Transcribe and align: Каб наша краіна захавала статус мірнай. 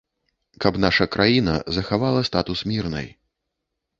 Каб 0.63 0.79
наша 0.85 1.05
краіна 1.15 1.53
захавала 1.77 2.21
статус 2.31 2.65
мірнай. 2.71 3.07